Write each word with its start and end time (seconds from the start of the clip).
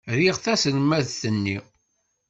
Riɣ 0.17 0.35
taselmadt-nni. 0.43 1.57